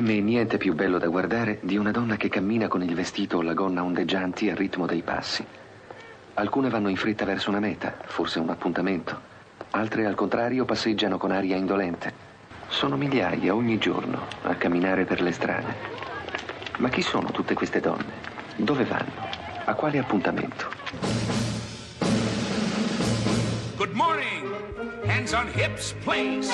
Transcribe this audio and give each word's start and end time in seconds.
Per 0.00 0.08
me 0.08 0.18
niente 0.22 0.56
più 0.56 0.74
bello 0.74 0.96
da 0.96 1.08
guardare 1.08 1.58
di 1.60 1.76
una 1.76 1.90
donna 1.90 2.16
che 2.16 2.30
cammina 2.30 2.68
con 2.68 2.82
il 2.82 2.94
vestito 2.94 3.36
o 3.36 3.42
la 3.42 3.52
gonna 3.52 3.82
ondeggianti 3.82 4.48
al 4.48 4.56
ritmo 4.56 4.86
dei 4.86 5.02
passi. 5.02 5.44
Alcune 6.32 6.70
vanno 6.70 6.88
in 6.88 6.96
fretta 6.96 7.26
verso 7.26 7.50
una 7.50 7.60
meta, 7.60 7.94
forse 8.06 8.38
un 8.38 8.48
appuntamento. 8.48 9.20
Altre 9.72 10.06
al 10.06 10.14
contrario 10.14 10.64
passeggiano 10.64 11.18
con 11.18 11.32
aria 11.32 11.54
indolente. 11.54 12.14
Sono 12.68 12.96
migliaia 12.96 13.54
ogni 13.54 13.76
giorno 13.76 14.24
a 14.44 14.54
camminare 14.54 15.04
per 15.04 15.20
le 15.20 15.32
strade. 15.32 15.74
Ma 16.78 16.88
chi 16.88 17.02
sono 17.02 17.30
tutte 17.30 17.52
queste 17.52 17.80
donne? 17.80 18.10
Dove 18.56 18.84
vanno? 18.84 19.12
A 19.66 19.74
quale 19.74 19.98
appuntamento? 19.98 20.66
Good 23.76 23.92
morning. 23.92 24.48
Hands 25.04 25.32
on 25.34 25.46
hips, 25.52 25.94
please. 26.04 26.50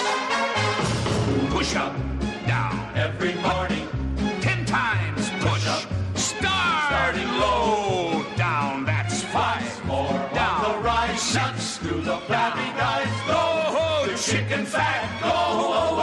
Push 1.48 1.74
up, 1.76 1.94
down. 2.46 2.90
Every 2.94 3.34
morning, 3.36 3.88
Ten 4.40 4.64
times 4.64 5.30
push. 5.40 5.66
up. 5.66 5.84
Start. 6.14 6.84
Starting 6.88 7.28
low. 7.40 8.24
Down, 8.36 8.84
that's 8.84 9.22
five. 9.24 9.84
more 9.86 10.12
Down. 10.34 10.62
the 10.62 10.78
rise. 10.78 11.20
Six. 11.20 11.78
to 11.78 11.94
the 12.00 12.16
flabby 12.26 12.68
guys. 12.78 13.08
Go, 13.26 14.06
the 14.10 14.16
chicken 14.18 14.64
fat, 14.66 15.20
Go 15.20 15.28
go 15.28 15.95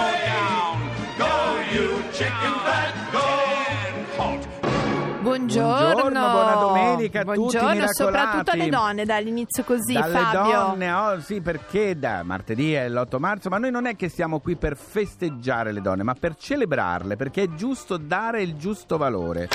Buongiorno. 5.44 5.92
Buongiorno, 5.92 6.32
buona 6.32 6.54
domenica 6.56 7.20
a 7.20 7.24
tutti, 7.24 7.38
Buongiorno, 7.38 7.70
miracolati. 7.72 7.94
soprattutto 7.96 8.52
alle 8.52 8.70
donne, 8.70 9.06
dall'inizio 9.06 9.64
così, 9.64 9.94
Dalle 9.94 10.18
Fabio. 10.18 10.52
donne, 10.54 10.92
oh, 10.94 11.20
sì, 11.20 11.42
perché 11.42 12.00
da 12.00 12.24
martedì 12.24 12.74
è 12.74 12.88
l'8 12.88 13.18
marzo, 13.20 13.50
ma 13.50 13.58
noi 13.58 13.70
non 13.72 13.86
è 13.86 13.96
che 13.98 14.08
siamo 14.08 14.40
qui 14.40 14.56
per 14.56 14.78
festeggiare 14.78 15.74
le 15.74 15.82
donne, 15.82 16.04
ma 16.04 16.14
per 16.14 16.36
celebrarle, 16.38 17.18
perché 17.18 17.44
è 17.44 17.50
giusto 17.56 17.98
dare 17.98 18.42
il 18.42 18.56
giusto 18.56 18.98
valore. 18.98 19.50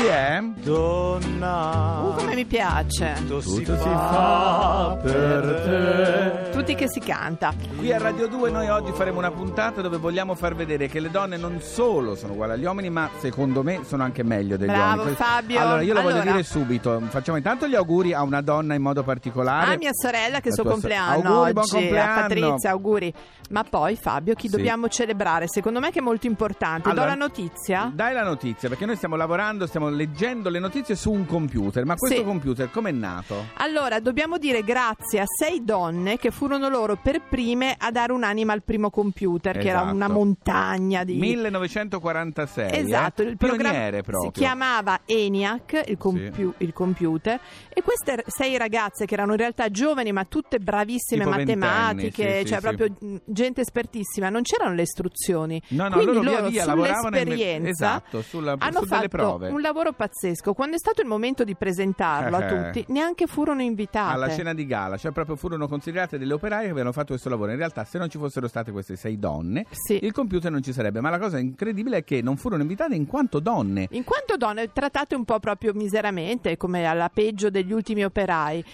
Chi 0.00 0.06
è? 0.06 0.42
Donna, 0.62 1.98
Uh, 2.00 2.14
come 2.14 2.34
mi 2.34 2.44
piace. 2.46 3.12
tutto 3.26 3.40
si 3.42 3.64
fa 3.66 4.98
per 5.02 6.42
te. 6.44 6.50
Tutti 6.52 6.74
che 6.74 6.88
si 6.88 7.00
canta. 7.00 7.52
Qui 7.76 7.92
a 7.92 7.98
Radio 7.98 8.26
2 8.26 8.50
noi 8.50 8.68
oggi 8.70 8.92
faremo 8.92 9.18
una 9.18 9.30
puntata 9.30 9.82
dove 9.82 9.98
vogliamo 9.98 10.34
far 10.34 10.54
vedere 10.54 10.88
che 10.88 11.00
le 11.00 11.10
donne 11.10 11.36
non 11.36 11.60
solo 11.60 12.14
sono 12.14 12.32
uguali 12.32 12.52
agli 12.52 12.64
uomini, 12.64 12.88
ma 12.88 13.10
secondo 13.18 13.62
me 13.62 13.80
sono 13.84 14.02
anche 14.02 14.22
meglio 14.22 14.56
degli 14.56 14.68
Bravo, 14.70 14.98
uomini. 15.00 15.16
Fabio. 15.16 15.60
Allora, 15.60 15.82
io 15.82 15.92
lo 15.92 16.00
voglio 16.02 16.14
Allora. 16.16 16.30
dire 16.32 16.42
subito. 16.44 16.98
Facciamo 17.08 17.36
intanto 17.36 17.66
gli 17.66 17.74
auguri 17.74 18.14
a 18.14 18.22
una 18.22 18.40
donna 18.40 18.72
in 18.74 18.80
modo 18.82 19.02
particolare. 19.02 19.74
Ah, 19.74 19.76
mia 19.76 19.92
sorella 19.92 20.38
che 20.40 20.44
è 20.44 20.48
il 20.48 20.54
suo 20.54 20.62
tua 20.62 20.72
so- 20.72 20.78
compleanno 20.78 21.12
Auguri, 21.12 21.52
buon 21.52 21.64
oggi. 21.64 21.76
A 21.76 21.78
compleanno. 21.78 22.20
Patrizia, 22.20 22.70
auguri. 22.70 23.14
Ma 23.50 23.64
poi, 23.68 23.96
Fabio, 23.96 24.34
chi 24.34 24.48
Sì. 24.48 24.56
dobbiamo 24.56 24.88
celebrare? 24.88 25.46
Secondo 25.48 25.78
me 25.80 25.90
che 25.90 25.98
è 25.98 26.02
molto 26.02 26.26
importante. 26.26 26.88
Allora, 26.88 27.04
Do 27.12 27.18
la 27.18 27.26
notizia? 27.26 27.90
Dai 27.92 28.14
la 28.14 28.22
notizia, 28.22 28.68
perché 28.68 28.86
noi 28.86 28.96
stiamo 28.96 29.16
lavorando, 29.16 29.66
stiamo 29.66 29.88
leggendo 29.90 30.48
le 30.48 30.58
notizie 30.58 30.94
su 30.96 31.10
un 31.10 31.26
computer. 31.26 31.84
Ma 31.84 31.96
questo 31.96 32.18
Sì. 32.18 32.24
computer 32.24 32.70
com'è 32.70 32.90
nato? 32.92 33.46
Allora, 33.54 34.00
dobbiamo 34.00 34.38
dire 34.38 34.62
grazie 34.62 35.20
a 35.20 35.24
sei 35.26 35.64
donne 35.64 36.16
che 36.16 36.30
furono 36.30 36.68
loro 36.68 36.96
per 36.96 37.20
prime 37.28 37.74
a 37.78 37.90
dare 37.90 38.12
un'anima 38.12 38.52
al 38.52 38.62
primo 38.62 38.90
computer, 38.90 39.58
che 39.58 39.68
era 39.68 39.80
Esatto. 39.80 39.94
una 39.94 40.08
montagna 40.08 41.04
di... 41.04 41.14
1946. 41.14 42.70
Esatto, 42.78 43.22
eh? 43.22 43.26
il 43.26 43.36
Pioniere 43.36 44.02
proprio. 44.02 44.30
si 44.32 44.38
chiamava 44.40 45.00
ENIAC, 45.04 45.82
il, 45.86 45.96
compiu- 45.96 46.54
il 46.58 46.72
computer, 46.72 47.40
e 47.68 47.82
queste 47.82 48.24
sei 48.26 48.56
ragazze 48.56 49.06
che 49.06 49.14
erano 49.14 49.32
in 49.32 49.38
realtà 49.38 49.68
giovani 49.70 50.12
ma 50.12 50.24
tutte 50.24 50.58
bravissime 50.58 51.24
Tipo 51.24 51.36
matematiche, 51.36 52.32
sì, 52.32 52.38
sì, 52.40 52.46
cioè 52.46 52.60
sì. 52.60 52.66
proprio 52.76 53.20
gente 53.24 53.60
espertissima, 53.60 54.28
non 54.28 54.42
c'erano 54.42 54.74
le 54.74 54.82
istruzioni. 54.82 55.60
No, 55.68 55.88
no, 55.88 55.96
Quindi 55.96 56.12
loro 56.22 56.48
via 56.48 56.48
via 56.48 56.64
in- 56.64 56.70
sull'esperienza 56.70 57.68
esatto, 57.68 58.22
sulla- 58.22 58.54
hanno 58.58 58.80
su 58.80 58.86
fatto 58.86 59.08
prove. 59.08 59.48
un 59.48 59.60
lavoro 59.60 59.69
pazzesco. 59.94 60.52
Quando 60.54 60.76
è 60.76 60.78
stato 60.78 61.00
il 61.00 61.06
momento 61.06 61.44
di 61.44 61.54
presentarlo 61.54 62.36
a 62.36 62.44
Eh. 62.44 62.48
tutti, 62.72 62.84
neanche 62.92 63.26
furono 63.26 63.62
invitate. 63.62 64.12
alla 64.14 64.28
cena 64.30 64.52
di 64.54 64.66
gala, 64.66 64.96
cioè 64.96 65.12
proprio 65.12 65.36
furono 65.36 65.68
considerate 65.68 66.18
delle 66.18 66.32
operaie 66.34 66.64
che 66.64 66.70
avevano 66.70 66.92
fatto 66.92 67.08
questo 67.08 67.28
lavoro. 67.28 67.50
In 67.52 67.56
realtà, 67.58 67.84
se 67.84 67.98
non 67.98 68.08
ci 68.08 68.18
fossero 68.18 68.48
state 68.48 68.70
queste 68.72 68.96
sei 68.96 69.18
donne, 69.18 69.66
Sì. 69.70 69.98
il 70.04 70.12
computer 70.12 70.50
non 70.50 70.62
ci 70.62 70.72
sarebbe. 70.72 71.00
Ma 71.00 71.10
la 71.10 71.18
cosa 71.18 71.38
incredibile 71.38 71.98
è 71.98 72.04
che 72.04 72.22
non 72.22 72.36
furono 72.36 72.62
invitate 72.62 72.94
in 72.94 73.06
quanto 73.06 73.38
donne. 73.40 73.86
In 73.90 74.04
quanto 74.04 74.36
donne 74.36 74.72
trattate 74.72 75.14
un 75.14 75.24
po' 75.24 75.38
proprio 75.38 75.72
miseramente, 75.74 76.56
come 76.56 76.84
alla 76.84 77.08
peggio 77.08 77.50
degli 77.50 77.72
ultimi 77.72 78.04
operai. 78.04 78.64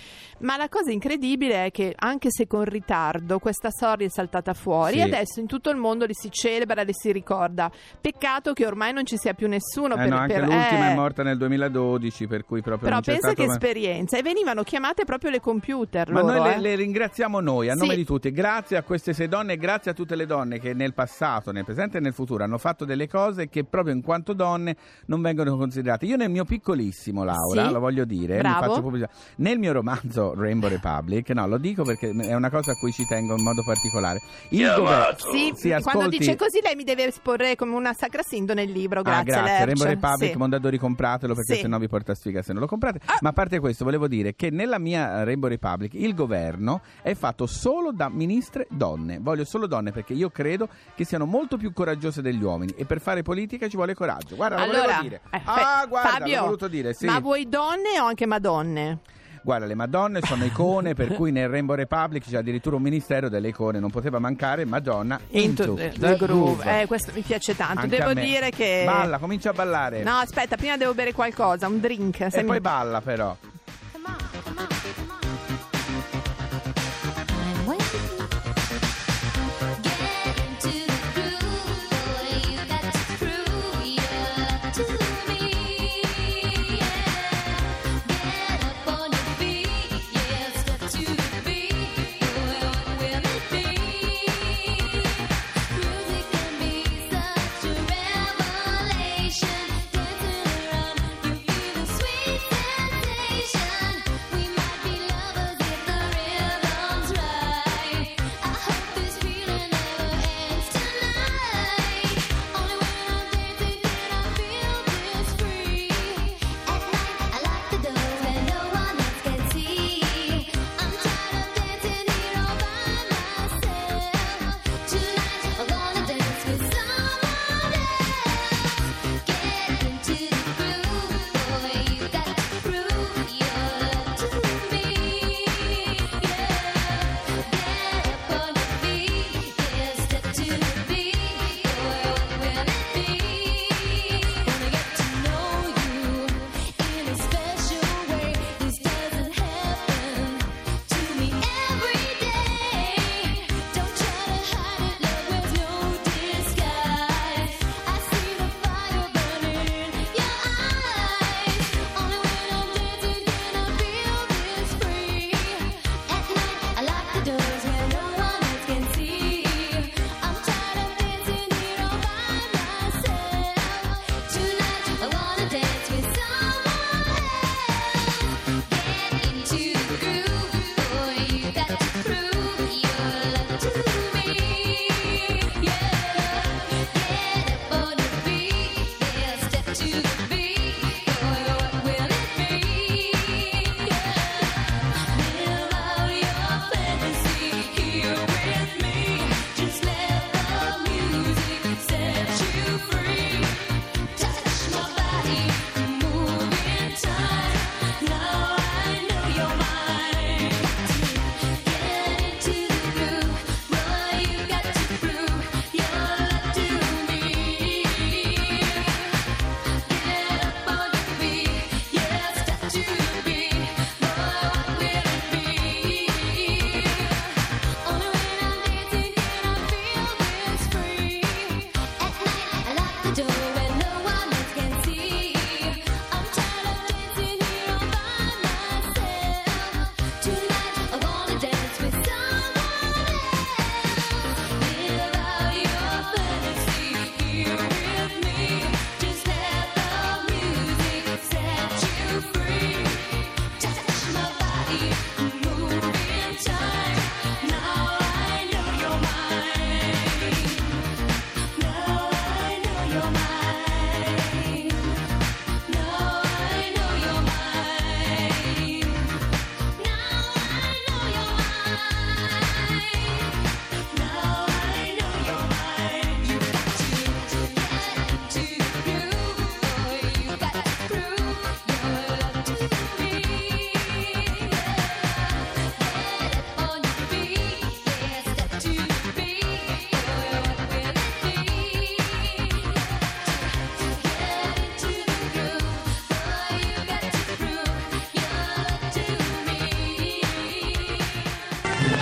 Ma 0.41 0.57
la 0.57 0.69
cosa 0.69 0.91
incredibile 0.91 1.67
è 1.67 1.71
che, 1.71 1.95
anche 1.97 2.29
se 2.31 2.47
con 2.47 2.65
ritardo, 2.65 3.39
questa 3.39 3.71
storia 3.71 4.07
è 4.07 4.11
saltata 4.11 4.53
fuori 4.55 4.95
Sì. 4.95 4.99
e 4.99 5.03
adesso 5.03 5.41
in 5.41 5.47
tutto 5.47 5.71
il 5.71 5.77
mondo 5.77 6.05
li 6.05 6.13
si 6.15 6.31
celebra, 6.31 6.83
li 6.83 6.93
si 6.93 7.11
ricorda. 7.13 7.71
Peccato 8.01 8.53
che 8.53 8.67
ormai 8.67 8.93
non 8.93 9.05
ci 9.07 9.17
sia 9.17 9.33
più 9.35 9.49
nessuno 9.49 9.95
Eh 9.95 9.99
per, 9.99 10.09
no, 10.09 10.17
anche 10.17 10.35
per- 10.35 10.43
l'ultima 10.45 10.86
eh, 10.86 10.86
è 10.93 10.95
morta 10.95 11.23
nel 11.23 11.37
2012, 11.37 12.27
per 12.27 12.45
cui 12.45 12.61
proprio 12.63 12.85
Però 12.89 12.95
non 12.95 13.03
c'è 13.03 13.13
pensa 13.13 13.27
stato 13.29 13.41
che 13.43 13.47
ma- 13.49 13.53
esperienza! 13.55 14.17
E 14.19 14.23
venivano 14.23 14.63
chiamate 14.63 15.05
proprio 15.05 15.31
le 15.31 15.41
computer. 15.41 16.11
Ma 16.11 16.21
loro, 16.23 16.35
noi 16.39 16.49
le, 16.49 16.55
eh. 16.55 16.61
le 16.61 16.75
ringraziamo 16.77 17.41
noi, 17.41 17.69
a 17.69 17.75
Sì. 17.75 17.79
nome 17.81 17.97
di 17.97 18.05
tutti. 18.05 18.31
Grazie 18.31 18.77
a 18.77 18.83
queste 18.83 19.13
sei 19.13 19.29
donne 19.29 19.55
e 19.55 19.57
grazie 19.57 19.91
a 19.91 19.95
tutte 19.95 20.15
le 20.17 20.27
donne 20.27 20.59
che 20.59 20.75
nel 20.75 20.95
passato, 20.95 21.53
nel 21.53 21.65
presente 21.65 21.99
e 21.99 22.01
nel 22.01 22.13
futuro 22.13 22.45
hanno 22.45 22.59
fatto 22.59 22.85
delle 22.85 23.09
cose 23.09 23.49
che 23.49 23.65
proprio 23.65 23.95
in 23.95 24.03
quanto 24.03 24.33
donne 24.33 24.77
non 25.07 25.21
vengono 25.23 25.57
considerate. 25.57 26.07
Io 26.07 26.17
nel 26.17 26.31
mio 26.31 26.45
piccolissimo, 26.45 27.25
Laura, 27.25 27.67
Sì. 27.67 27.73
lo 27.73 27.81
voglio 27.81 28.05
dire, 28.05 28.35
mi 28.37 28.41
Bravo. 28.41 28.67
faccio 28.67 28.81
pubblicità. 28.83 29.11
Nel 29.37 29.59
mio 29.59 29.73
romanzo 29.73 30.35
Rainbow 30.37 30.69
Republic, 30.69 31.31
no, 31.31 31.47
lo 31.47 31.59
dico 31.59 31.83
perché 31.85 32.11
è 32.11 32.35
una 32.35 32.51
cosa 32.51 32.73
a 32.73 32.75
cui 32.75 32.93
ci 32.93 33.05
tengo 33.07 33.37
in 33.37 33.43
modo 33.43 33.63
particolare. 33.65 34.19
Il 34.51 34.73
governo 34.77 35.17
Sì, 35.19 35.53
Sì, 35.55 35.69
quando 35.69 35.89
ascolti- 35.91 36.19
dice 36.19 36.37
così 36.37 36.61
lei 36.63 36.75
mi 36.77 36.85
deve 36.85 37.05
esporre 37.07 37.57
come 37.57 37.75
una 37.75 37.93
sacra 37.93 38.23
sinto 38.23 38.55
nel 38.55 38.71
libro, 38.71 39.01
Ah, 39.01 39.03
grazie. 39.03 39.25
grazie. 39.25 39.43
Lerch. 39.47 39.65
Rainbow 39.67 39.87
Republic, 39.87 40.31
Sì. 40.33 40.37
Mondadori 40.39 40.76
compratelo 40.79 41.35
perché 41.35 41.55
Sì. 41.55 41.61
sennò 41.61 41.79
vi 41.79 41.89
porta 41.89 42.15
sfiga 42.15 42.43
se 42.43 42.53
non 42.53 42.63
lo 42.63 42.67
comprate. 42.69 43.01
Ah. 43.07 43.19
Ma 43.21 43.31
a 43.31 43.33
parte 43.33 43.59
questo, 43.61 43.85
volevo 43.85 44.09
dire 44.09 44.35
che 44.35 44.51
nella 44.51 44.79
mia 44.79 45.23
Rainbow 45.25 45.49
Republic 45.49 45.95
il 45.95 46.15
governo 46.15 46.81
è 47.03 47.15
fatto 47.15 47.47
solo 47.47 47.93
da 47.93 48.09
ministre 48.09 48.67
donne. 48.71 49.19
Voglio 49.21 49.45
solo 49.45 49.67
donne 49.67 49.93
perché 49.93 50.13
io 50.13 50.31
credo 50.31 50.69
che 50.95 51.05
siano 51.05 51.25
molto 51.27 51.57
più 51.57 51.73
coraggiose 51.73 52.23
degli 52.23 52.43
uomini 52.43 52.73
e 52.77 52.85
per 52.85 53.01
fare 53.01 53.23
politica 53.23 53.69
ci 53.69 53.77
vuole 53.77 53.95
coraggio. 53.95 54.37
Guarda, 54.37 54.57
lo 54.57 54.63
Allora, 54.63 54.81
volevo 54.83 55.03
dire. 55.03 55.21
eh, 55.31 55.41
ah, 55.45 55.87
guarda, 55.89 56.09
Fabio, 56.11 56.37
l'ho 56.37 56.45
voluto 56.45 56.69
dire, 56.69 56.93
sì. 56.95 57.07
ma 57.07 57.19
vuoi 57.21 57.49
donne 57.49 58.01
o 58.01 58.05
anche 58.07 58.27
madonne? 58.27 58.99
Guarda, 59.47 59.67
le 59.67 59.77
Madonne 59.77 60.23
sono 60.23 60.45
icone, 60.45 60.95
per 60.95 61.15
cui 61.15 61.31
nel 61.31 61.49
Rainbow 61.49 61.77
Republic 61.77 62.25
c'è 62.29 62.39
addirittura 62.39 62.75
un 62.75 62.83
ministero 62.83 63.29
delle 63.29 63.47
icone, 63.47 63.79
non 63.79 63.91
poteva 63.91 64.19
mancare 64.19 64.65
Madonna 64.65 65.21
Into 65.29 65.63
into 65.63 65.75
the, 65.75 65.91
the 65.91 66.17
groove. 66.17 66.17
groove. 66.57 66.81
Eh, 66.83 66.87
questo 66.87 67.13
mi 67.15 67.21
piace 67.21 67.55
tanto. 67.55 67.83
Anche 67.83 67.97
Devo 67.97 68.13
dire 68.13 68.51
che. 68.51 68.83
Balla, 68.85 69.19
comincia 69.19 69.51
a 69.51 69.53
ballare. 69.53 70.03
No, 70.03 70.17
aspetta, 70.17 70.57
prima 70.57 70.77
devo 70.77 70.95
bere 70.95 71.13
qualcosa, 71.13 71.69
un 71.69 71.79
drink. 71.79 72.23
e 72.23 72.31
mi- 72.41 72.45
poi 72.45 72.61
balla 72.61 73.01
però. 73.01 73.37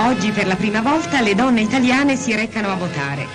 Oggi 0.05 0.33
per 0.33 0.47
la 0.47 0.55
prima 0.55 0.83
volta 0.83 1.23
le 1.23 1.35
donne 1.35 1.63
italiane 1.63 2.15
si 2.15 2.35
recano 2.35 2.71
a 2.71 2.75
votare. 2.75 3.27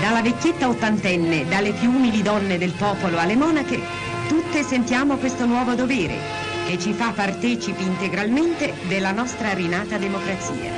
Dalla 0.00 0.20
vecchietta 0.20 0.68
ottantenne, 0.68 1.46
dalle 1.46 1.72
più 1.72 1.92
umili 1.92 2.22
donne 2.22 2.58
del 2.58 2.72
popolo 2.72 3.18
alle 3.18 3.36
monache, 3.36 3.80
tutte 4.26 4.64
sentiamo 4.64 5.16
questo 5.16 5.46
nuovo 5.46 5.74
dovere 5.74 6.47
che 6.68 6.78
ci 6.78 6.92
fa 6.92 7.12
partecipi 7.12 7.82
integralmente 7.82 8.74
della 8.88 9.10
nostra 9.10 9.54
rinata 9.54 9.96
democrazia. 9.96 10.70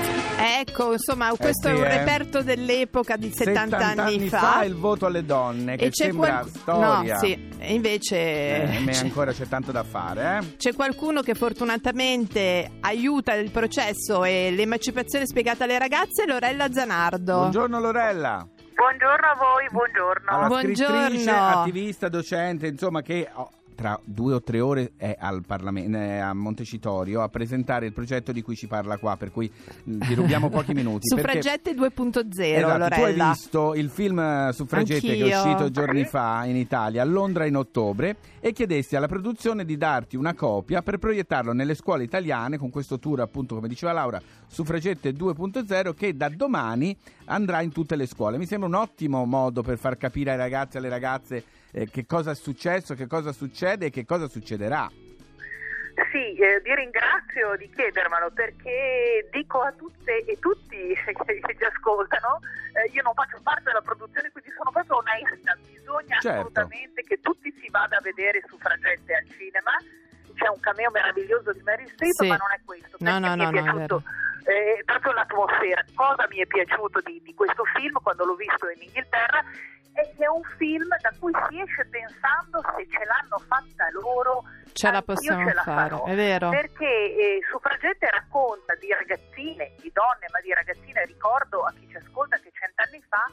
Ecco, 0.61 0.93
insomma, 0.93 1.31
questo 1.37 1.67
sì, 1.69 1.75
è 1.75 1.77
un 1.77 1.85
eh. 1.85 1.99
reperto 1.99 2.43
dell'epoca 2.43 3.17
di 3.17 3.33
70, 3.35 3.77
anni 3.77 4.29
fa. 4.29 4.63
il 4.63 4.77
voto 4.77 5.07
alle 5.07 5.25
donne, 5.25 5.75
che 5.77 5.87
e 5.87 5.91
c'è 5.91 6.05
sembra 6.05 6.29
qual- 6.39 6.49
storia. 6.49 7.15
No, 7.15 7.19
sì, 7.19 7.49
e 7.59 7.75
invece 7.75 8.17
Eh, 8.63 8.85
c'è- 8.87 9.03
ancora 9.03 9.33
c'è 9.33 9.49
tanto 9.49 9.73
da 9.73 9.83
fare, 9.83 10.39
eh? 10.41 10.57
C'è 10.59 10.75
qualcuno 10.75 11.23
che 11.23 11.35
fortunatamente 11.35 12.71
aiuta 12.83 13.35
il 13.35 13.51
processo 13.51 14.23
e 14.23 14.53
l'emancipazione 14.53 15.27
spiegata 15.27 15.65
alle 15.65 15.79
ragazze, 15.79 16.25
Lorella 16.25 16.71
Zanardo. 16.71 17.35
Buongiorno 17.37 17.81
Lorella. 17.81 18.47
Buongiorno 18.75 19.27
a 19.27 19.35
voi, 19.35 19.67
buongiorno. 19.73 20.31
Alla 20.31 20.47
Buongiorno. 20.47 20.99
scrittrice, 21.09 21.31
attivista, 21.31 22.09
docente, 22.09 22.67
insomma 22.69 23.03
che 23.03 23.29
tra 23.81 23.99
due 24.05 24.35
o 24.35 24.43
tre 24.43 24.61
ore 24.61 24.93
è 24.99 25.17
al 25.19 25.43
Parlamento, 25.47 25.97
a 25.97 26.35
Montecitorio 26.35 27.23
a 27.23 27.29
presentare 27.31 27.87
il 27.87 27.95
progetto 27.95 28.31
di 28.31 28.43
cui 28.43 28.55
ci 28.55 28.67
parla 28.67 28.99
qua, 28.99 29.17
per 29.17 29.31
cui 29.31 29.51
mm, 29.89 30.01
ti 30.01 30.13
rubiamo 30.15 30.51
pochi 30.53 30.75
minuti. 30.75 31.09
perché- 31.15 31.41
Suffragette 31.41 31.73
2.0, 31.73 32.43
Esatto, 32.43 32.77
tu 32.77 32.93
hai 32.93 33.01
Lorella. 33.01 33.29
visto 33.31 33.75
il 33.75 33.89
film 33.89 34.19
eh, 34.19 34.51
Suffragette 34.53 35.01
che 35.01 35.15
è 35.17 35.33
Anch'io. 35.33 35.53
uscito 35.53 35.71
giorni 35.71 36.05
fa 36.05 36.45
in 36.45 36.57
Italia, 36.57 37.01
a 37.01 37.07
Londra 37.07 37.47
in 37.47 37.57
ottobre, 37.57 38.17
e 38.39 38.53
chiedesti 38.53 38.97
alla 38.97 39.09
produzione 39.09 39.65
di 39.65 39.79
darti 39.79 40.17
una 40.17 40.35
copia 40.35 40.83
per 40.83 40.99
proiettarlo 40.99 41.53
nelle 41.55 41.75
scuole 41.75 42.03
italiane 42.05 42.59
con 42.59 42.69
questo 42.69 42.99
tour, 42.99 43.21
appunto, 43.21 43.55
come 43.55 43.69
diceva 43.69 43.93
Laura, 43.93 44.21
Suffragette 44.47 45.13
2.0, 45.13 45.95
che 45.95 46.15
da 46.15 46.29
domani 46.29 46.95
andrà 47.31 47.61
in 47.63 47.73
tutte 47.73 47.97
le 47.97 48.07
scuole. 48.07 48.39
Mi 48.39 48.47
sembra 48.47 48.69
un 48.69 48.75
ottimo 48.75 49.25
modo 49.25 49.63
per 49.63 49.79
far 49.79 49.97
capire 49.97 50.33
ai 50.33 50.37
ragazzi 50.37 50.77
e 50.77 50.79
alle 50.81 50.89
ragazze 50.89 51.45
eh, 51.73 51.89
che 51.89 52.05
cosa 52.07 52.33
è 52.33 52.35
successo, 52.35 52.95
che 52.95 53.07
cosa 53.07 53.33
succede 53.33 53.87
e 53.87 53.91
che 53.91 54.05
cosa 54.05 54.29
succederà. 54.29 54.91
Sì, 56.11 56.35
eh, 56.35 56.61
vi 56.63 56.75
ringrazio 56.75 57.57
di 57.57 57.69
chiedermelo 57.71 58.31
perché 58.33 59.29
dico 59.31 59.61
a 59.61 59.73
tutte 59.73 60.25
e 60.25 60.39
tutti 60.39 60.77
che 60.97 61.57
ci 61.57 61.65
ascoltano, 61.65 62.41
eh, 62.75 62.91
io 62.93 63.03
non 63.03 63.13
faccio 63.15 63.39
parte 63.43 63.65
della 63.65 63.83
produzione, 63.83 64.31
quindi 64.31 64.51
sono 64.57 64.71
proprio 64.71 64.97
onesta, 64.99 65.57
bisogna 65.67 66.19
Certo. 66.19 66.39
assolutamente 66.39 67.03
che 67.03 67.21
tutti 67.21 67.53
si 67.61 67.69
vada 67.71 67.99
a 67.99 68.01
vedere 68.01 68.43
Suffragette 68.47 69.15
al 69.15 69.27
cinema. 69.37 69.71
C'è 70.35 70.49
un 70.49 70.61
cameo 70.61 70.91
meraviglioso 70.91 71.53
di 71.53 71.61
Mary 71.63 71.87
Streep, 71.89 72.13
Sì. 72.13 72.27
ma 72.29 72.37
non 72.37 72.49
è 72.55 72.61
questo. 72.65 72.97
No, 73.01 73.21
perché 73.21 73.21
no, 73.21 73.31
mi 73.31 73.37
no, 73.37 73.43
è 73.43 73.51
no, 73.53 73.59
è 73.59 73.63
piaciuto 73.63 74.03
eh, 74.45 74.83
proprio 74.85 75.13
l'atmosfera. 75.13 75.85
Cosa 75.95 76.27
mi 76.29 76.39
è 76.39 76.47
piaciuto 76.47 77.01
di, 77.01 77.21
di 77.23 77.35
questo 77.35 77.65
film 77.77 77.99
quando 78.03 78.25
l'ho 78.25 78.35
visto 78.35 78.69
in 78.69 78.83
Inghilterra 78.83 79.43
è 79.93 80.03
che 80.17 80.25
è 80.25 80.29
un 80.29 80.43
film 80.57 80.89
da 81.03 81.13
cui 81.19 81.33
si 81.49 81.61
esce 81.61 81.85
pensando 81.91 82.63
se 82.77 82.87
ce 82.89 83.05
l'hanno 83.05 83.39
fatta 83.47 83.91
loro. 83.93 84.45
Ce 84.73 84.87
la 84.91 84.99
anch'io 84.99 85.15
possiamo 85.15 85.49
ce 85.49 85.55
la 85.55 85.63
fare, 85.63 85.89
farò. 85.91 86.05
è 86.07 86.15
vero. 86.15 86.49
Perché 86.51 86.87
eh, 86.87 87.41
Suffragette 87.51 88.09
racconta 88.09 88.75
di 88.77 88.89
ragazzine, 88.93 89.75
di 89.83 89.91
donne, 89.93 90.27
ma 90.31 90.41
di 90.41 90.55
ragazzine, 90.55 91.05
ricordo 91.07 91.65
a 91.65 91.73
chi 91.73 91.89
ci 91.91 91.97
ascolta 91.97 92.39
che 92.39 92.53
cent'anni 92.55 93.03
fa 93.09 93.27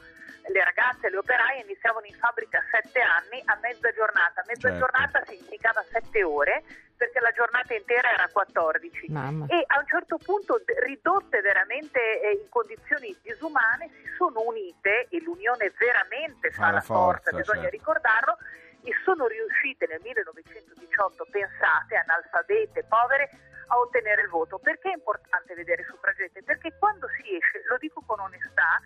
le 0.50 0.64
ragazze 0.64 1.06
e 1.06 1.10
le 1.10 1.18
operaie 1.18 1.62
iniziavano 1.62 2.06
in 2.06 2.14
fabbrica 2.18 2.58
a 2.58 2.64
sette 2.72 3.00
anni 3.00 3.40
a 3.46 3.58
mezza 3.62 3.90
giornata. 3.92 4.42
Mezza 4.46 4.68
Certo. 4.68 4.78
giornata 4.78 5.22
significava 5.26 5.84
sette 5.92 6.22
ore 6.24 6.64
perché 6.98 7.20
la 7.20 7.30
giornata 7.30 7.72
intera 7.74 8.12
era 8.12 8.28
14 8.28 9.06
Mamma. 9.08 9.46
e 9.46 9.62
a 9.64 9.78
un 9.78 9.86
certo 9.86 10.18
punto 10.18 10.60
ridotte 10.82 11.40
veramente 11.40 12.20
eh, 12.20 12.42
in 12.42 12.48
condizioni 12.50 13.16
disumane 13.22 13.88
si 14.02 14.10
sono 14.18 14.42
unite 14.42 15.06
e 15.08 15.22
l'unione 15.22 15.72
veramente 15.78 16.50
Fa 16.50 16.60
fa 16.60 16.66
la 16.66 16.72
la 16.72 16.80
forza, 16.82 17.30
forza, 17.30 17.36
bisogna 17.36 17.70
certo. 17.70 17.76
ricordarlo 17.78 18.36
e 18.82 18.92
sono 19.04 19.26
riuscite 19.26 19.86
nel 19.86 20.00
1918 20.02 21.26
pensate 21.30 21.94
analfabete 21.94 22.84
povere 22.84 23.30
a 23.68 23.78
ottenere 23.78 24.22
il 24.22 24.28
voto 24.28 24.58
perché 24.58 24.90
è 24.90 24.94
importante 24.94 25.54
vedere 25.54 25.84
suffragette 25.84 26.42
perché 26.42 26.74
quando 26.78 27.06
si 27.14 27.22
esce 27.36 27.62
lo 27.68 27.78
dico 27.78 28.02
con 28.04 28.18
onestà 28.18 28.82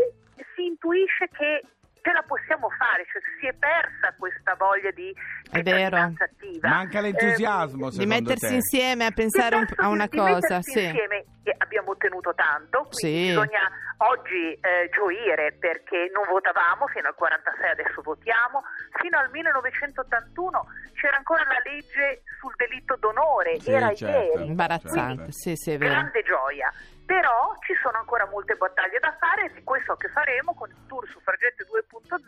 eh, 0.00 0.12
si 0.56 0.64
intuisce 0.64 1.28
che 1.28 1.60
ce 2.02 2.12
la 2.12 2.22
possiamo 2.26 2.68
fare 2.70 3.04
cioè 3.12 3.20
si 3.40 3.46
è 3.46 3.52
persa 3.54 4.14
questa 4.18 4.54
voglia 4.56 4.90
di 4.90 5.14
È 5.50 5.62
vero. 5.62 5.96
attiva 5.96 6.68
Manca 6.68 7.00
l'entusiasmo, 7.00 7.88
Eh, 7.88 7.96
Di 7.98 8.06
mettersi 8.06 8.48
te? 8.48 8.54
insieme 8.54 9.06
a 9.06 9.10
pensare 9.10 9.56
un- 9.56 9.66
a 9.76 9.88
una 9.88 10.04
di- 10.06 10.10
di 10.10 10.16
cosa, 10.18 10.34
mettersi 10.34 10.70
sì. 10.72 10.84
insieme 10.84 11.24
e 11.42 11.54
abbiamo 11.58 11.90
ottenuto 11.92 12.34
tanto, 12.34 12.88
quindi 12.90 13.20
Sì. 13.22 13.26
bisogna 13.28 13.60
oggi 13.98 14.52
eh, 14.60 14.88
gioire 14.92 15.52
perché 15.58 16.10
non 16.14 16.24
votavamo 16.28 16.86
fino 16.88 17.08
al 17.08 17.14
46, 17.14 17.70
adesso 17.70 18.00
votiamo, 18.02 18.62
fino 19.00 19.18
al 19.18 19.30
1981 19.30 20.66
c'era 20.94 21.16
ancora 21.16 21.42
la 21.44 21.60
legge 21.64 22.22
sul 22.40 22.52
delitto 22.56 22.96
d'onore, 22.98 23.58
Sì, 23.60 23.70
era 23.72 23.92
certo. 23.94 24.18
ieri. 24.36 24.46
Imbarazzante, 24.46 25.14
Quindi, 25.14 25.32
sì, 25.32 25.56
sì, 25.56 25.72
è 25.72 25.78
vero. 25.78 25.90
Grande 25.92 26.22
gioia, 26.22 26.72
però 27.10 27.58
ci 27.66 27.74
sono 27.82 27.98
ancora 27.98 28.28
molte 28.30 28.54
battaglie 28.54 29.00
da 29.00 29.10
fare 29.18 29.50
e 29.50 29.54
di 29.54 29.64
questo 29.64 29.96
che 29.96 30.06
faremo 30.14 30.54
con 30.54 30.70
il 30.70 30.76
tour 30.86 31.02
Suffragette 31.10 31.66
2.0 31.66 32.22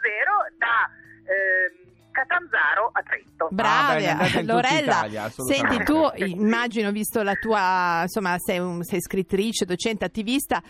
da 0.58 0.90
ehm, 1.22 1.90
Catanzaro 2.10 2.90
a 2.92 3.00
Trento. 3.02 3.48
Brava, 3.52 3.94
Ah, 3.94 4.42
Lorella. 4.42 5.06
Italia. 5.06 5.30
Senti, 5.30 5.82
tu 5.84 6.02
immagino, 6.26 6.90
visto 6.90 7.22
la 7.22 7.34
tua, 7.34 8.02
insomma, 8.02 8.36
sei, 8.38 8.58
un- 8.58 8.82
sei 8.82 9.00
scrittrice, 9.00 9.64
docente, 9.64 10.04
attivista. 10.04 10.60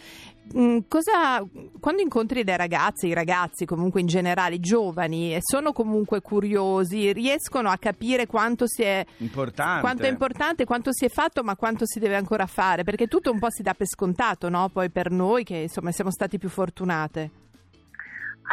Mh, 0.52 0.88
cosa, 0.88 1.44
quando 1.80 2.02
incontri 2.02 2.44
le 2.44 2.56
ragazze, 2.56 3.06
i 3.06 3.14
ragazzi, 3.14 3.64
comunque 3.64 4.00
in 4.00 4.06
generale, 4.06 4.56
i 4.56 4.60
giovani, 4.60 5.34
e 5.34 5.38
sono 5.40 5.72
comunque 5.72 6.20
curiosi, 6.20 7.12
riescono 7.12 7.68
a 7.70 7.76
capire 7.78 8.26
quanto 8.26 8.66
si 8.66 8.82
è. 8.82 9.04
Importante. 9.18 9.80
Quanto 9.80 10.02
è 10.04 10.08
importante, 10.08 10.64
quanto 10.64 10.92
si 10.92 11.04
è 11.04 11.08
fatto, 11.08 11.42
ma 11.42 11.56
quanto 11.56 11.86
si 11.86 11.98
deve 11.98 12.16
ancora 12.16 12.46
fare, 12.46 12.84
perché 12.84 13.06
tutto 13.06 13.30
un 13.30 13.38
po' 13.38 13.50
si 13.50 13.62
dà 13.62 13.74
per 13.74 13.86
scontato, 13.86 14.48
no? 14.48 14.68
Poi 14.68 14.90
per 14.90 15.10
noi 15.10 15.44
che 15.44 15.56
insomma 15.56 15.90
siamo 15.92 16.10
stati 16.10 16.38
più 16.38 16.48
fortunate. 16.48 17.30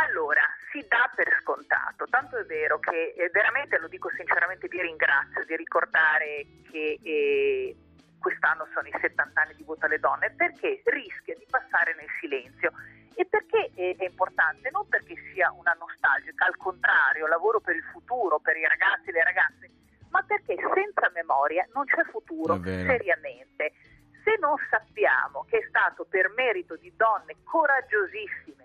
Allora, 0.08 0.41
si 0.72 0.86
dà 0.88 1.10
per 1.15 1.27
scontato, 1.41 2.06
tanto 2.10 2.38
è 2.38 2.46
vero 2.46 2.79
che 2.79 3.13
eh, 3.18 3.29
veramente, 3.34 3.79
lo 3.79 3.88
dico 3.88 4.10
sinceramente, 4.15 4.68
vi 4.68 4.82
ringrazio 4.82 5.44
di 5.46 5.56
ricordare 5.56 6.46
che 6.72 7.00
eh, 7.01 7.75
quest'anno 8.20 8.68
sono 8.74 8.88
i 8.88 8.96
70 9.00 9.42
anni 9.42 9.56
di 9.56 9.64
voto 9.64 9.86
alle 9.86 10.00
donne, 10.00 10.32
perché 10.32 10.82
rischia 10.86 11.36
di 11.36 11.46
passare 11.50 11.96
nel 11.96 12.10
silenzio. 12.20 12.72
E 13.16 13.26
perché 13.26 13.72
è, 13.76 14.04
importante? 14.04 14.70
Non 14.72 14.88
perché 14.88 15.16
sia 15.34 15.52
una 15.52 15.76
nostalgica, 15.78 16.46
al 16.46 16.56
contrario, 16.56 17.28
lavoro 17.28 17.60
per 17.60 17.76
il 17.76 17.84
futuro, 17.92 18.40
per 18.40 18.56
i 18.56 18.64
ragazzi 18.64 19.10
e 19.10 19.12
le 19.12 19.24
ragazze, 19.24 19.70
ma 20.10 20.22
perché 20.24 20.56
senza 20.56 21.12
memoria 21.14 21.68
non 21.74 21.86
c'è 21.86 22.04
futuro, 22.12 22.62
seriamente. 22.64 23.74
Se 24.24 24.38
non 24.40 24.56
sappiamo 24.70 25.46
che 25.50 25.58
è 25.58 25.66
stato 25.68 26.06
per 26.06 26.32
merito 26.36 26.76
di 26.76 26.94
donne 26.96 27.36
coraggiosissime 27.44 28.60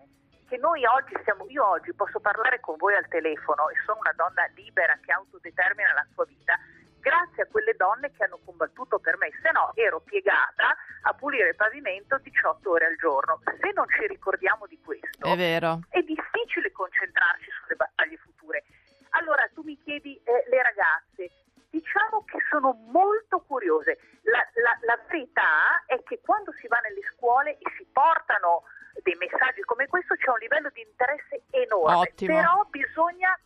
che 0.47 0.57
noi 0.59 0.85
oggi 0.85 1.15
siamo, 1.25 1.47
io 1.49 1.67
oggi 1.67 1.93
posso 1.95 2.21
parlare 2.21 2.61
con 2.61 2.77
voi 2.77 2.95
al 2.95 3.09
telefono 3.09 3.71
e 3.71 3.75
sono 3.85 3.99
una 4.01 4.13
donna 4.15 4.47
libera 4.55 4.97
che 5.03 5.11
autodetermina 5.11 5.93
la 5.95 6.07
sua 6.13 6.25
vita, 6.27 6.59
grazie 7.05 7.43
a 7.43 7.47
quelle 7.47 7.75
donne 7.77 8.11
che 8.17 8.25
hanno 8.25 8.41
combattuto 8.45 8.99
per 8.99 9.19
me, 9.19 9.29
se 9.43 9.51
no 9.53 9.73
ero 9.75 10.01
piegata 10.01 10.75
a 11.03 11.13
pulire 11.13 11.51
il 11.51 11.57
pavimento 11.57 12.17
18 12.17 12.71
ore 12.71 12.87
al 12.87 12.97
giorno. 12.97 13.41
Se 13.61 13.71
non 13.75 13.85
ci 13.91 14.07
ricordiamo 14.07 14.67
di 14.67 14.81
questo, 14.81 15.29
È 15.29 15.37
vero. 15.37 15.81
è 15.91 16.01
difficile 16.01 16.73
concentrarci 16.73 17.51
sulle 17.61 17.77
battaglie 17.77 18.17
future. 18.17 18.65
Allora 19.11 19.47
tu 19.53 19.61
mi 19.63 19.79
chiedi 19.85 20.17
eh, 20.25 20.45
le 20.49 20.63
ragazze, 20.63 21.31
diciamo 21.71 22.25
che 22.25 22.39
sono 22.51 22.73
molto 22.89 23.41
curiose. 23.41 23.99
La, 24.23 24.41
la- 24.65 24.79
la 24.89 24.99
verità 25.07 25.85
è 25.87 26.03
che 26.03 26.21
quando 26.25 26.53
si 26.59 26.67
va 26.69 26.79
nelle 26.81 27.03
scuole 27.15 27.59
e 27.59 27.71
si 27.77 27.85
portano 27.93 28.65
dei 29.03 29.15
messaggi 29.17 29.61
come 29.63 29.87
questo 29.89 30.15
c'è 30.15 30.31
un 30.31 30.39
livello 30.39 30.71
di 30.71 30.81
interesse 30.81 31.43
enorme, 31.51 31.97
Ottimo. 32.09 32.35
però 32.35 32.65
bisogna 32.71 33.37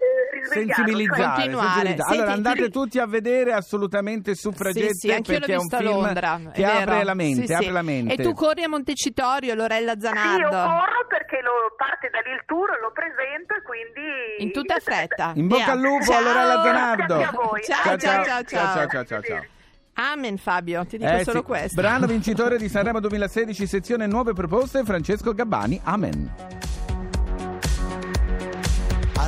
eh, 0.00 0.46
Sensibilizzare, 0.46 1.22
cioè- 1.22 1.32
Continuare. 1.34 1.68
sensibilizzare. 1.70 2.14
Allora 2.16 2.32
andate 2.32 2.62
ti- 2.64 2.70
tutti 2.70 2.98
a 2.98 3.06
vedere 3.06 3.52
assolutamente 3.52 4.34
Suffragette 4.34 4.94
Sì, 4.94 5.08
sì, 5.08 5.22
perché 5.22 5.52
è 5.52 5.56
un 5.56 5.60
visto 5.62 5.76
a 5.76 5.78
film 5.78 5.90
Londra, 5.92 6.40
che 6.52 6.64
apre 6.64 7.04
la 7.04 7.14
mente, 7.14 7.40
Sì, 7.42 7.46
sì. 7.46 7.52
apre 7.52 7.70
la 7.70 7.82
mente. 7.82 8.14
E 8.14 8.16
tu 8.16 8.32
corri 8.32 8.62
a 8.64 8.68
Montecitorio, 8.68 9.54
Lorella 9.54 9.92
Sì, 9.92 9.98
io 9.98 10.02
Zanardo. 10.14 10.48
corro 10.48 11.06
perché 11.08 11.40
lo, 11.42 11.52
parte 11.76 12.08
da 12.10 12.20
lì 12.24 12.32
il 12.32 12.42
tour, 12.46 12.68
lo 12.80 12.90
presento 12.92 13.54
e 13.54 13.62
quindi... 13.62 14.42
In 14.44 14.52
tutta 14.52 14.78
fretta. 14.80 15.32
In 15.36 15.46
bocca 15.48 15.72
al 15.72 15.80
lupo 15.80 16.04
Ciao. 16.04 16.18
a 16.18 16.20
Lorella 16.22 16.62
Zanardo. 16.62 17.18
Ciao, 17.18 17.58
ciao, 17.60 17.98
ciao, 17.98 18.24
ciao. 18.24 18.44
ciao, 18.44 18.86
ciao, 18.88 19.04
ciao, 19.04 19.22
ciao. 19.22 19.44
Amen 19.94 20.38
Fabio, 20.38 20.86
ti 20.86 20.96
dico 20.96 21.10
Eh, 21.10 21.24
solo 21.24 21.40
sì. 21.40 21.44
questo. 21.44 21.80
Brano 21.80 22.06
vincitore 22.06 22.56
di 22.56 22.68
Sanremo 22.70 23.00
2016, 23.00 23.66
sezione 23.66 24.06
Nuove 24.06 24.32
proposte, 24.32 24.82
Francesco 24.84 25.34
Gabbani. 25.34 25.78
Amen. 25.84 26.49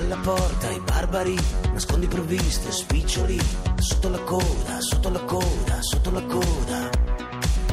Alla 0.02 0.16
porta 0.16 0.68
i 0.68 0.80
barbari, 0.80 1.38
nascondi 1.72 2.08
provviste, 2.08 2.72
spiccioli, 2.72 3.40
sotto 3.76 4.08
la 4.08 4.18
coda, 4.18 4.80
sotto 4.80 5.10
la 5.10 5.20
coda, 5.20 5.78
sotto 5.80 6.10
la 6.10 6.22
coda. 6.24 6.90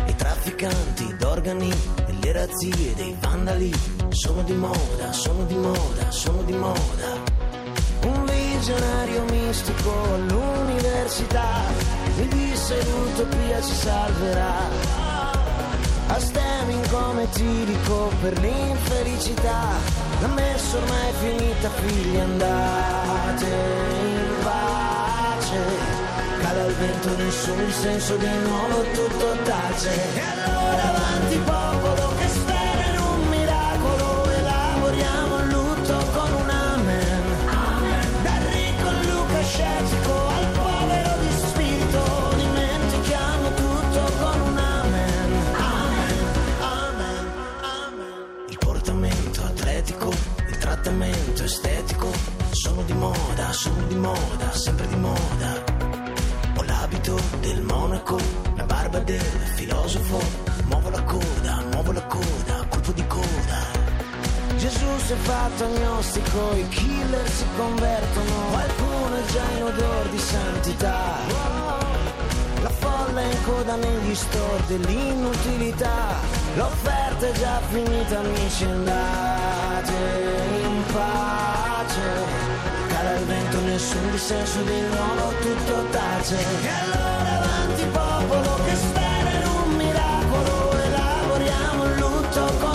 I 0.06 0.16
trafficanti 0.16 1.16
d'organi 1.18 1.74
e 2.06 2.14
le 2.22 2.32
razzie 2.32 2.94
dei 2.94 3.16
vandali 3.20 3.74
sono 4.10 4.44
di 4.44 4.54
moda, 4.54 5.12
sono 5.12 5.44
di 5.46 5.56
moda, 5.56 6.12
sono 6.12 6.44
di 6.44 6.54
moda. 6.54 7.18
Un 8.04 8.26
visionario 8.26 9.24
mistico 9.32 9.92
all'università 10.14 11.64
mi 12.16 12.28
disse 12.28 12.76
l'utopia 12.84 13.60
ci 13.60 13.74
salverà. 13.74 14.56
A 16.08 16.20
come 16.90 17.30
tirico 17.30 18.12
per 18.22 18.38
l'infelicità 18.40 20.00
L'ha 20.22 20.28
messo 20.28 20.78
ormai 20.78 21.10
è 21.10 21.14
finita 21.14 21.70
figli 21.70 22.18
andate 22.18 23.46
in 23.46 24.44
pace. 24.44 25.58
Cala 26.42 26.66
il 26.66 26.74
vento 26.74 27.16
nessuno 27.16 27.62
il 27.62 27.74
senso 27.74 28.18
di 28.18 28.28
nuovo 28.44 28.82
tutto 28.92 29.38
tace. 29.44 29.92
E 30.16 30.20
allora 30.20 30.84
avanti 30.90 31.38
popolo 31.38 31.99
sono 53.52 53.84
di 53.88 53.96
moda, 53.96 54.52
sempre 54.52 54.88
di 54.88 54.96
moda. 54.96 55.64
Ho 56.56 56.64
l'abito 56.64 57.20
del 57.42 57.62
monaco, 57.62 58.18
la 58.56 58.64
barba 58.64 59.00
del 59.00 59.22
filosofo, 59.56 60.20
muovo 60.66 60.90
la 60.90 61.04
coda, 61.04 61.64
muovo 61.72 61.92
la 61.92 62.04
coda, 62.04 62.66
colpo 62.70 62.92
di 62.92 63.06
coda. 63.08 63.60
Gesù 64.58 64.88
si 65.06 65.14
è 65.14 65.16
fatto 65.16 65.64
agnostico, 65.64 66.56
i 66.56 66.68
killer 66.70 67.30
si 67.30 67.46
convertono, 67.58 68.34
qualcuno 68.52 69.16
è 69.16 69.32
già 69.32 69.50
in 69.58 69.64
odor 69.64 70.10
di 70.10 70.20
santità. 70.20 71.18
La 72.62 72.70
folla 72.70 73.22
è 73.22 73.32
in 73.32 73.44
coda 73.44 73.76
negli 73.76 74.14
store 74.14 74.62
dell'inutilità 74.68 76.18
L'offerta 76.56 77.28
è 77.28 77.32
già 77.32 77.62
finita 77.70 78.20
amici 78.20 78.66
andate 78.66 79.94
in 80.62 80.84
pace 80.92 82.39
nessun 83.70 84.12
dissenso 84.12 84.62
di 84.64 84.82
nuovo 84.82 85.32
tutto 85.42 85.86
tace 85.92 86.38
E 86.38 86.68
allora 86.68 87.38
avanti 87.38 87.86
popolo 87.92 88.64
che 88.66 88.76
spera 88.76 89.30
in 89.30 89.48
un 89.48 89.76
miracolo. 89.76 90.72
Elaboriamo 90.72 91.84
il 91.86 92.00
lutto 92.00 92.46
con 92.60 92.69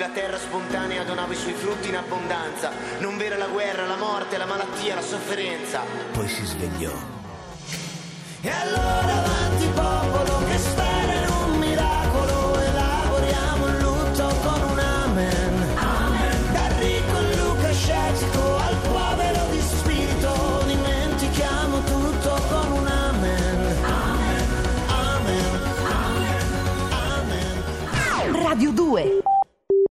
la 0.00 0.08
terra 0.08 0.38
spontanea 0.38 1.04
donava 1.04 1.30
i 1.34 1.36
suoi 1.36 1.52
frutti 1.52 1.88
in 1.88 1.96
abbondanza. 1.96 2.70
Non 3.00 3.18
vera 3.18 3.36
la 3.36 3.48
guerra, 3.48 3.86
la 3.86 3.96
morte, 3.96 4.38
la 4.38 4.46
malattia, 4.46 4.94
la 4.94 5.02
sofferenza. 5.02 5.82
Poi 6.12 6.26
si 6.26 6.42
svegliò. 6.46 6.90
E 8.40 8.48
allora 8.48 9.12
avanti 9.12 9.66
popolo 9.74 10.44
che 10.46 10.56
spera 10.56 11.12
in 11.12 11.28
un 11.28 11.58
miracolo, 11.58 12.56
lavoriamo 12.72 13.66
il 13.66 13.78
lutto 13.82 14.26
con 14.42 14.70
un 14.70 14.78
amen. 14.78 15.68
Amen. 15.76 16.52
Dal 16.52 16.72
ricco 16.78 17.20
Luca 17.36 17.70
scettico 17.70 18.56
al 18.56 18.76
povero 18.76 19.50
di 19.50 19.60
spirito, 19.60 20.62
dimentichiamo 20.64 21.84
tutto 21.84 22.42
con 22.48 22.72
un 22.72 22.86
amen. 22.86 23.84
Amen. 23.84 24.48
Amen. 24.86 25.60
amen. 25.82 26.42
amen. 26.88 28.42
Radio 28.42 28.70
2 28.72 29.19